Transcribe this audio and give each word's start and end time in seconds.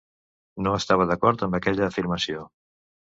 No 0.67 0.71
estava 0.77 1.05
d'acord 1.11 1.45
amb 1.49 1.59
aquella 1.59 1.85
afirmació. 1.91 2.47